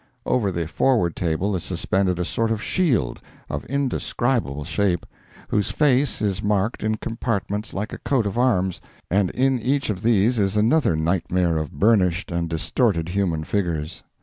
Over 0.25 0.51
the 0.51 0.67
forward 0.67 1.15
table 1.15 1.55
is 1.55 1.61
suspended 1.63 2.17
a 2.17 2.25
sort 2.25 2.49
of 2.49 2.59
shield, 2.59 3.21
of 3.51 3.63
indescribable 3.65 4.63
shape, 4.63 5.05
whose 5.49 5.69
face 5.69 6.23
is 6.23 6.41
marked 6.41 6.83
in 6.83 6.97
compartments 6.97 7.71
like 7.71 7.93
a 7.93 7.99
coat 7.99 8.25
of 8.25 8.35
arms, 8.35 8.81
and 9.11 9.29
in 9.29 9.59
each 9.59 9.91
of 9.91 10.01
these 10.01 10.39
is 10.39 10.57
another 10.57 10.95
nightmare 10.95 11.57
of 11.59 11.71
burnished 11.73 12.31
and 12.31 12.49
distorted 12.49 13.09
human 13.09 13.43
figures. 13.43 14.01